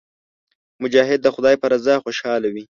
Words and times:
مجاهد 0.83 1.19
د 1.23 1.27
خدای 1.35 1.55
په 1.61 1.67
رضا 1.73 1.95
خوشاله 2.03 2.47
وي. 2.53 2.63